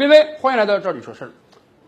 [0.00, 1.30] 各位，欢迎来到这里说事儿。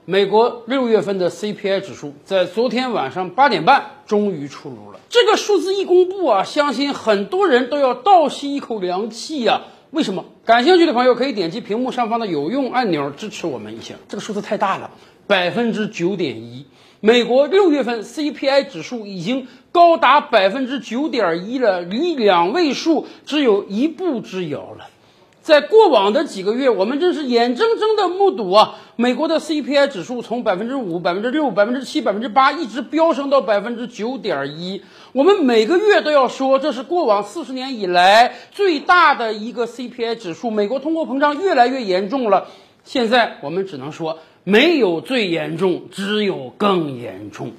[0.04, 5.00] 美国六月份的 CPI 指数在昨天晚上八点半终于出炉了。
[5.08, 9.62] 这个数字一公布啊，相信很多人都要倒吸一口凉气呀。
[9.92, 10.26] 为什么？
[10.44, 13.94] 感兴趣的朋友可以点击屏幕上方的有用按钮支持我们一下。
[14.10, 14.90] 这个数字太大了，
[15.26, 16.66] 百分之九点一。
[17.00, 24.90] 美国六月份 CPI 指数已经高达百分之九点一了，离两位数只有一步之遥了。
[25.42, 34.82] 在过往的几个月，我们真是眼睁睁的目睹啊，美国的 CPI 指数从百分之五、百分之六、百分之七、百分之八，一直飙升到百分之九点一。
[35.12, 40.52] 我们每个月都要说，这是过往四十年以来最大的一个 CPI 指数。
[40.52, 42.46] 美国通货膨胀越来越严重了。
[42.84, 47.50] 现在我们只能说，没有最严重，只有更严重。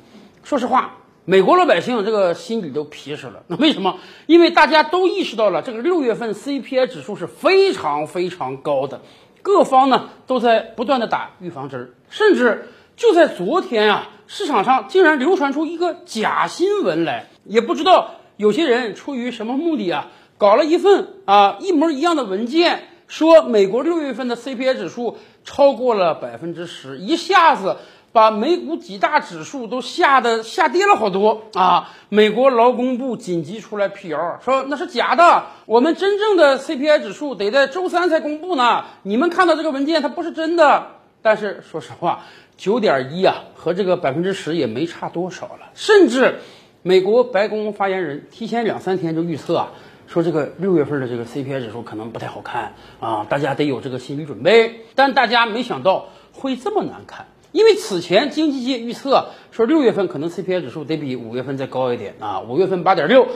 [0.43, 0.99] 说实话。
[1.25, 3.97] 美国老百姓这个心里都皮实了，那 为什么？
[4.25, 8.99] 因为大家都意识到了这个六月份 CPI 指数是非常非常高的，
[9.41, 27.77] 各方呢都在不断的打预防针儿，甚至就在昨天啊，市场上竟然流传出一个假新闻来，也不知道有些人出于什么目的啊，搞了一份啊一模一样的文件，说美国六月份的 CPI 指数超过了百分之十，一下子。
[28.13, 31.89] 把美股几大指数都吓得下跌了好多啊！
[32.09, 38.85] 美国劳工部紧急出来辟谣，说那是假的，我们真正的 CPI 指数得在周三才公布呢。
[39.01, 40.87] 你们看到这个文件，它不是真的。
[41.23, 42.25] 但是说实话，
[42.55, 45.71] 九点一啊，和这个百分之十也没差多少了。
[45.73, 46.35] 甚至
[46.83, 49.71] 美国白宫发言人提前两三天就预测啊，
[50.05, 54.81] 说这个六月份的这个 CPI 指数可能不太好看啊，大家得有这个心理准备。
[54.93, 57.25] 但大家没想到会这么难看。
[57.53, 63.27] 因为此前经济界预测说六月份可能 CPI 指数得比五月份再高一点啊，五月份八点六，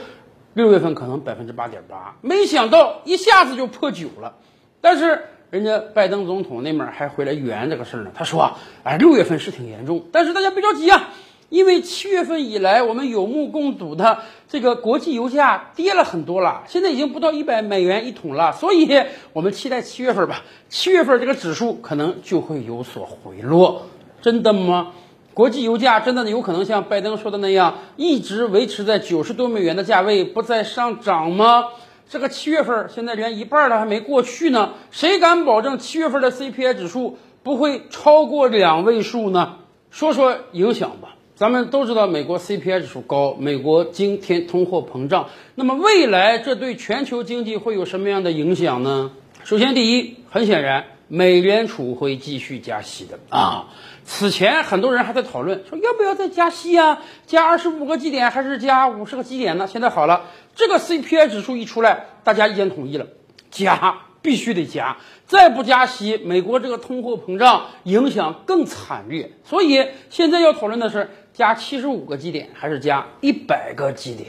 [0.56, 4.36] 六月份可能百分之八点八，没想到一下子就破九了。
[4.82, 11.10] 但是人家拜登总统那面还回来圆这个事儿呢，他说啊，哎，六月份是挺严重，但是大家别着急啊，
[11.50, 18.92] 因为七月份以来我们有目共睹的这个国际油价跌了很多了，现在已经不到一百美元一桶了，所以
[19.34, 23.86] 我们期待七月份吧，七月份这个指数可能就会有所回落。
[24.22, 24.94] 真的吗？
[25.34, 31.66] 国际油价真的有可能像拜登说的那样，一直维持在九十多美元的价位，不再上涨吗？
[32.10, 39.58] 这个七月份现在连一半了还没过去呢，谁敢保证七月份的 CPI 指数不会超过两位数呢？
[39.92, 41.16] 说说影响吧。
[41.36, 49.12] 咱们都知道，美国 CPI 指数高，美国今天通货膨胀，那么未来这对全球经济会有什么样的影响呢？
[49.44, 50.97] 首先，第一，很显然。
[51.10, 53.68] 美联储会继续加息的啊！
[54.04, 57.02] 此前很多人还在讨论说要不要再加息啊？
[57.26, 59.68] 加二十五个基点还是加五十个基点呢？
[59.68, 60.26] 现在好了，
[60.56, 63.08] 这个 CPI 指数一出来，大家意见统一了，
[63.52, 69.32] 加必须得加，再不加息，美国这个通货膨胀影响更惨烈。
[69.46, 74.28] 所以现在要讨论的是加七十五个基点还是加一百个基点。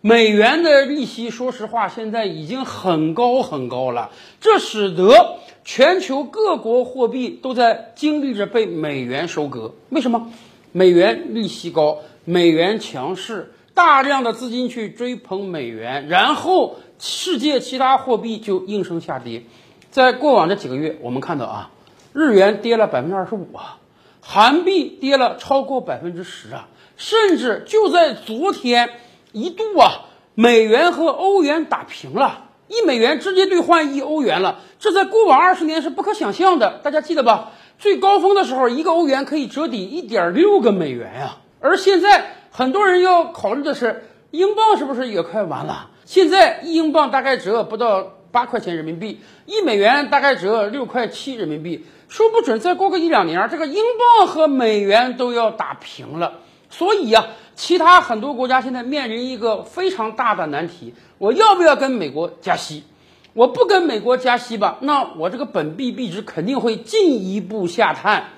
[0.00, 5.38] 美元的利息，说实话，现在已经很高很高了，这使得。
[5.64, 9.74] 全球各国货币都在经历着被美元收割。
[9.88, 10.30] 为什么？
[10.72, 19.44] 美元利息高，美元强势，大量的资金去追捧美元，然后世界其他货币就应声下跌。
[19.90, 21.70] 在过往这几个月，我们看到啊，
[22.12, 23.78] 日元跌了百分之二十五啊，
[24.20, 28.90] 韩币跌了超过百分之十啊，甚至就在昨天
[29.32, 32.43] 一度啊，美元和欧元打平了。
[32.66, 36.80] 一美元直接兑换一欧元了，这在过往二十年是不可想象的。
[36.82, 37.52] 大家记得吧？
[37.78, 41.36] 最高峰的时候，一个欧元可以折抵一点六个美元呀。
[41.60, 45.90] 而现在，很多人要考虑的是，英镑是不是也快完了？
[46.06, 51.84] 现在一英镑大概折不到八块钱人民币，一美元大概折六块七人民币。
[52.08, 53.82] 说不准再过个一两年，这个英
[54.18, 56.40] 镑和美元都要打平了。
[56.70, 57.26] 所以呀。
[57.56, 62.84] 其他很多国家现在面临一个非常大的难题：我要不要跟美国加息？
[63.32, 68.30] 我不跟美国加息吧，那我这个本币币值肯定会进一步下探。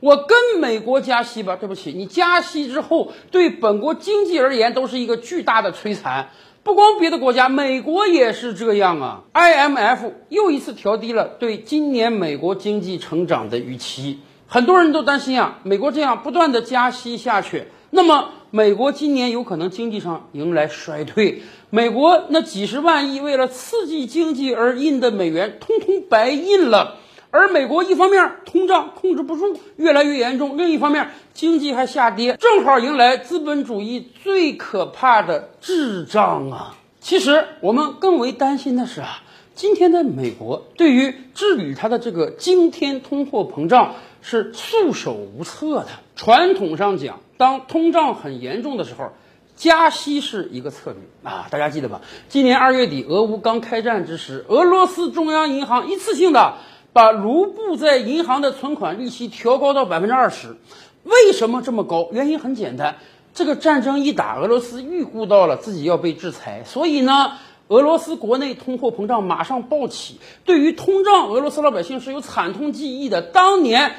[0.00, 6.28] 我跟美国加息吧，对不起，你加息之后对本国经济而言都是一个巨大的摧残。
[6.62, 9.22] 不光别的国家，美国也是这样啊。
[9.34, 17.64] IMF 又一次调低了对今年美国经济成长的预期，很多人都担心啊，美国这样不断的加息下去。
[17.94, 21.42] 那么，美国今年有可能经济上迎来衰退。
[21.70, 26.96] 美国那几十万亿为了刺激经济而印的美元，通通白印了。
[27.30, 36.76] 而美国一方面通胀控制不住，越来越严重；另一方面经济还下跌，正好迎来资本主义最可怕的滞胀啊！
[37.00, 39.22] 其实我们更为担心的是啊，
[39.54, 45.86] 今天的美国对于治理它的这个惊天通货膨胀是束手无策的。
[46.16, 49.12] 传统上讲，当通胀很严重的时候，
[49.56, 52.00] 加息是一个策略啊，大家记得吧？
[52.28, 56.54] 今年二月底，俄乌刚开战之时，俄罗斯中央银行一次性的
[56.92, 60.56] 把卢布在银行的存款利息调高到百分之二十。
[61.02, 62.08] 为什么这么高？
[62.12, 62.96] 原因很简单，
[63.34, 67.32] 这个战争一打，俄罗斯预估到了自己要被制裁，所以呢。
[67.68, 73.22] 俄罗斯国内通货膨胀马上暴起，对于通胀，俄罗斯老百姓是有惨痛记忆的。
[73.22, 73.94] 当年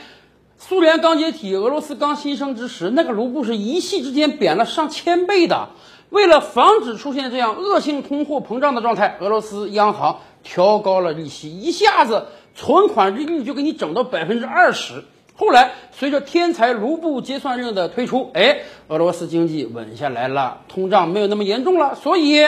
[0.57, 5.69] 苏联刚解体，俄罗斯刚新生之时，那个卢布是一夕之间贬了上千倍的。
[6.09, 15.03] 为了防止出现这样恶性通货膨胀的状态，俄罗斯央行调高了利息，一下子存款利率就给你整到百分之二十。
[15.35, 22.45] 后来随着天才卢布结算令的推出，哎，俄罗斯经济稳下来了，通胀没有那么严重了，所以。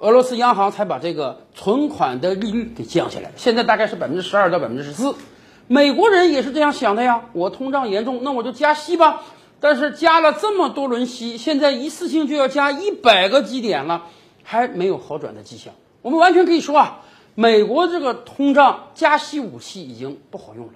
[0.00, 5.14] 俄罗斯央行才把这个存款的利率给降下来，现在大概是百分之十二到百分之十四。
[5.66, 9.22] 美国人也是这样想的呀，我通胀严重，那我就加息吧。
[9.60, 14.02] 但是加了这么多轮息，现在一次性就要加一百个基点了，
[14.42, 15.72] 还没有好转的迹象。
[16.02, 17.00] 我们完全可以说啊，
[17.34, 20.72] 美国这个通胀加息武器已经不好用了。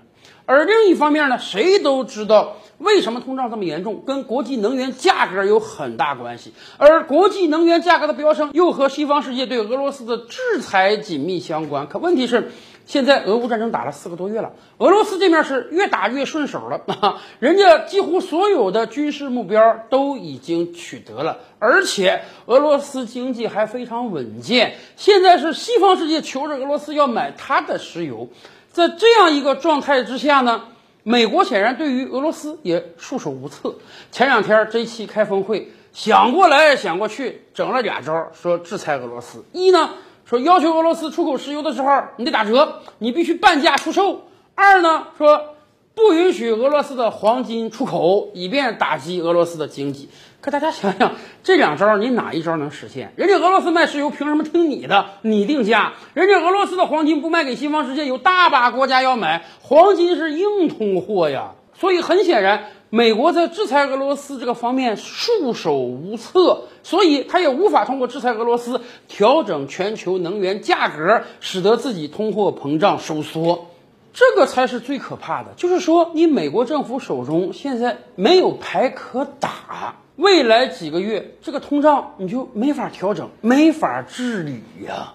[0.47, 6.55] 而另一方面呢，谁都知道为什么通胀这么严重，跟国际能源价格有很大关系。
[6.79, 11.87] 而国际能源价格的飙升，又和西方世界对俄罗斯的制裁紧密相关。
[11.87, 12.53] 可问题是，
[12.89, 24.77] 现在俄乌战争打了四个多月了，俄罗斯这面是越打越顺手了 啊，人家几乎所有的军事目标都已经取得了，而且俄罗斯经济还非常稳健。
[24.97, 28.31] 现在是西方世界求着俄罗斯要买它的石油。
[28.73, 30.63] 在这样一个状态之下呢，
[31.03, 33.75] 美国显然对于俄罗斯也束手无策。
[34.11, 39.45] 前两天这一期开峰会，想过来想过去，整了俩招，说制裁俄罗斯。
[39.53, 39.91] 一呢，
[40.29, 44.19] 说要求俄罗斯出口石油的时候，你得打折，你必须半价出售；
[44.55, 45.55] 二呢，说
[45.95, 50.11] 不允许俄罗斯的黄金出口，以便打击俄罗斯的经济。
[50.43, 53.15] 可大家想想，这两招你哪一招能实现？
[53.17, 55.07] 人家俄罗斯卖石油凭什么听你的？
[55.23, 55.95] 你定价？
[56.13, 61.53] 人家俄罗斯的黄金不卖给西方世界，有大把国家要买，黄金是硬通货呀。
[61.75, 73.67] 所以很显然，美国在制裁俄罗斯这个方面束手无策，所以他也无法通过制裁俄罗斯调整全球能源价格，使得自己通货膨胀收缩。
[74.15, 79.97] 这个才是最可怕的，就是说你美国政府手中现在没有牌可打。
[80.17, 85.13] 未来几个月，这个通胀你就没法调整，没法治理呀。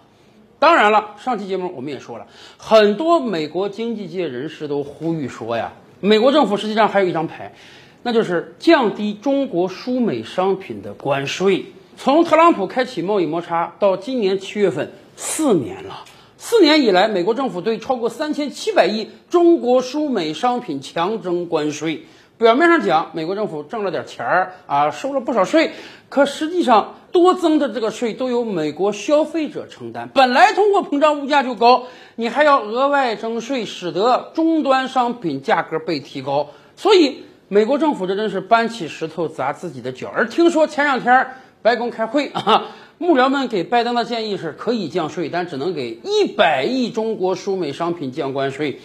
[0.59, 2.27] 当然了，上期节目我们也说了，
[2.57, 5.73] 很多美国经济界人士都呼吁说呀，
[6.05, 7.53] 美国政府实际上还有一张牌，
[8.01, 11.63] 那就是降低中国输美商品的关税。
[11.95, 16.03] 从特朗普开启贸易摩擦到今年七月份，四年了。
[16.37, 22.03] 四年以来，美国政府对超过三千七百亿中国输美商品强征关税。
[22.37, 25.71] 表面上讲，美国政府挣了点钱儿啊，收了不少税，
[26.09, 30.09] 可实际上多增的这个税都由美国消费者承担。
[30.13, 31.83] 本来通货膨胀物价就高，
[32.15, 36.49] 你还要额外征税，使得终端商品价格被提高。
[36.75, 40.11] 所以，美国政府这真是搬起石头砸自己的脚。
[40.13, 41.27] 而听说前两天
[41.61, 48.81] 白宫开会啊，幕僚们给拜登的建议是可以降税，但只能给一百亿中国输美商品降关税。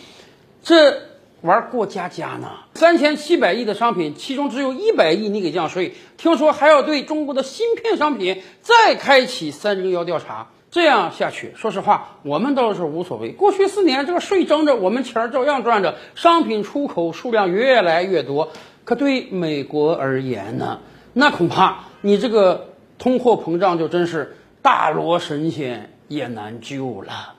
[0.62, 1.07] 这。
[1.40, 2.49] 玩过家家呢？
[2.75, 10.48] 三千七百亿的商品，其中只有一百亿你给降税，听说还要对中国的芯片商品再开启三零幺调查。
[10.70, 13.31] 这样下去，说实话，我们倒是无所谓。
[13.31, 18.51] 过去四年这个税征着，我们钱儿照样赚着，商品出口数量越来越多。
[18.84, 20.81] 可对美国而言呢？
[21.15, 27.38] 那恐怕你这个通货膨胀就真是大罗神仙也难救了。